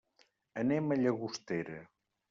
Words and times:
Anem 0.61 0.89
a 0.89 0.99
Llagostera. 1.03 1.81